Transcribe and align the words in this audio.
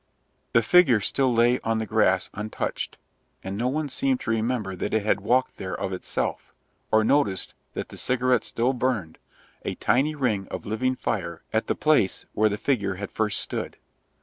The 0.53 0.63
figure 0.63 0.99
still 0.99 1.31
lay 1.31 1.59
on 1.59 1.77
the 1.77 1.85
grass 1.85 2.31
untouched, 2.33 2.97
and 3.43 3.55
no 3.55 3.67
one 3.67 3.87
seemed 3.87 4.19
to 4.21 4.31
remember 4.31 4.75
that 4.75 4.95
it 4.95 5.05
had 5.05 5.21
walked 5.21 5.57
there 5.57 5.79
of 5.79 5.93
itself, 5.93 6.51
or 6.91 7.03
noticed 7.03 7.53
that 7.75 7.89
the 7.89 7.97
cigarette 7.97 8.43
still 8.43 8.73
burned, 8.73 9.19
a 9.63 9.75
tiny 9.75 10.15
ring 10.15 10.47
of 10.47 10.65
living 10.65 10.95
fire, 10.95 11.43
at 11.53 11.67
the 11.67 11.75
place 11.75 12.25
where 12.33 12.49
the 12.49 12.57
figure 12.57 12.95
had 12.95 13.11
first 13.11 13.39
stood. 13.39 13.77